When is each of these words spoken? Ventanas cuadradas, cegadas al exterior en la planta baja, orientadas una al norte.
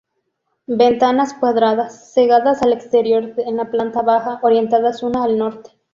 Ventanas 0.65 1.35
cuadradas, 1.35 2.11
cegadas 2.15 2.63
al 2.63 2.73
exterior 2.73 3.35
en 3.37 3.55
la 3.57 3.69
planta 3.69 4.01
baja, 4.01 4.39
orientadas 4.41 5.03
una 5.03 5.23
al 5.23 5.37
norte. 5.37 5.77